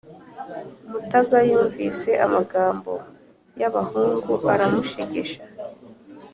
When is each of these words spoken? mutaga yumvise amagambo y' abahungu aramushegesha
mutaga 0.89 1.37
yumvise 1.49 2.09
amagambo 2.25 2.91
y' 3.59 3.67
abahungu 3.69 4.33
aramushegesha 4.53 5.41